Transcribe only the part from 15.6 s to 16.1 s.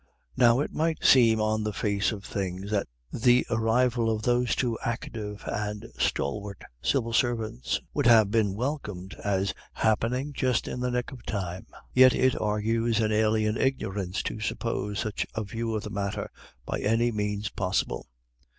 of the